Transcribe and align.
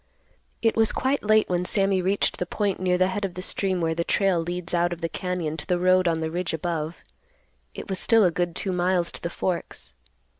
It 0.63 0.75
was 0.75 0.91
quite 0.91 1.21
late 1.21 1.47
when 1.47 1.63
Sammy 1.63 2.01
reached 2.01 2.37
the 2.39 2.47
point 2.47 2.79
near 2.79 2.97
the 2.97 3.09
head 3.09 3.23
of 3.23 3.35
the 3.35 3.41
stream 3.43 3.81
where 3.81 3.93
the 3.93 4.03
trail 4.03 4.39
leads 4.39 4.73
out 4.73 4.91
of 4.91 5.01
the 5.01 5.07
cañon 5.09 5.55
to 5.59 5.67
the 5.67 5.77
road 5.77 6.07
on 6.07 6.21
the 6.21 6.31
ridge 6.31 6.55
above. 6.55 6.97
It 7.75 7.87
was 7.87 7.99
still 7.99 8.25
a 8.25 8.31
good 8.31 8.55
two 8.55 8.71
miles 8.71 9.11
to 9.11 9.21
the 9.21 9.29
Forks. 9.29 9.93